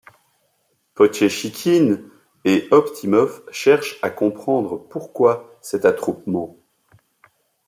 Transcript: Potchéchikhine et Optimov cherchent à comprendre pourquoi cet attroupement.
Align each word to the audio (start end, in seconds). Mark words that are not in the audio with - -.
Potchéchikhine 0.95 2.09
et 2.43 2.67
Optimov 2.71 3.43
cherchent 3.51 3.99
à 4.01 4.09
comprendre 4.09 4.77
pourquoi 4.89 5.55
cet 5.61 5.85
attroupement. 5.85 6.57